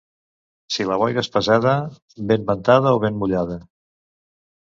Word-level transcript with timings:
Si 0.75 0.85
la 0.91 0.95
boira 1.01 1.23
és 1.25 1.29
pesada, 1.35 1.73
ben 2.31 2.47
ventada 2.49 2.95
o 2.97 3.01
ben 3.03 3.19
mullada. 3.25 3.59